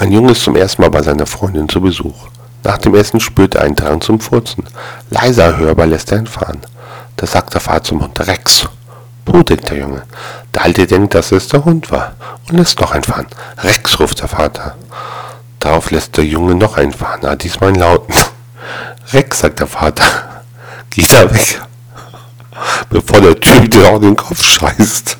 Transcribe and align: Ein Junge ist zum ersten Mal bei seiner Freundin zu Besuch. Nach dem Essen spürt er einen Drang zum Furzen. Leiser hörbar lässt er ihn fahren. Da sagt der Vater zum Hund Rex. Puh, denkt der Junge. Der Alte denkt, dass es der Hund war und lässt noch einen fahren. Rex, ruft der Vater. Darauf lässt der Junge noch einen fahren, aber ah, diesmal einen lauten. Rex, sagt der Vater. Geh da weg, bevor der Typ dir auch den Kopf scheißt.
Ein 0.00 0.12
Junge 0.12 0.30
ist 0.30 0.44
zum 0.44 0.54
ersten 0.54 0.80
Mal 0.80 0.90
bei 0.90 1.02
seiner 1.02 1.26
Freundin 1.26 1.68
zu 1.68 1.80
Besuch. 1.80 2.28
Nach 2.62 2.78
dem 2.78 2.94
Essen 2.94 3.18
spürt 3.18 3.56
er 3.56 3.62
einen 3.62 3.74
Drang 3.74 4.00
zum 4.00 4.20
Furzen. 4.20 4.62
Leiser 5.10 5.56
hörbar 5.56 5.86
lässt 5.86 6.12
er 6.12 6.18
ihn 6.18 6.28
fahren. 6.28 6.60
Da 7.16 7.26
sagt 7.26 7.52
der 7.52 7.60
Vater 7.60 7.82
zum 7.82 8.04
Hund 8.04 8.20
Rex. 8.20 8.68
Puh, 9.24 9.42
denkt 9.42 9.68
der 9.70 9.78
Junge. 9.78 10.02
Der 10.54 10.62
Alte 10.62 10.86
denkt, 10.86 11.16
dass 11.16 11.32
es 11.32 11.48
der 11.48 11.64
Hund 11.64 11.90
war 11.90 12.12
und 12.48 12.56
lässt 12.56 12.80
noch 12.80 12.92
einen 12.92 13.02
fahren. 13.02 13.26
Rex, 13.58 13.98
ruft 13.98 14.20
der 14.20 14.28
Vater. 14.28 14.76
Darauf 15.58 15.90
lässt 15.90 16.16
der 16.16 16.24
Junge 16.24 16.54
noch 16.54 16.76
einen 16.76 16.92
fahren, 16.92 17.18
aber 17.22 17.32
ah, 17.32 17.36
diesmal 17.36 17.70
einen 17.70 17.80
lauten. 17.80 18.14
Rex, 19.12 19.40
sagt 19.40 19.58
der 19.58 19.66
Vater. 19.66 20.04
Geh 20.90 21.04
da 21.08 21.28
weg, 21.34 21.60
bevor 22.90 23.20
der 23.20 23.40
Typ 23.40 23.68
dir 23.68 23.88
auch 23.88 23.98
den 23.98 24.14
Kopf 24.14 24.44
scheißt. 24.44 25.18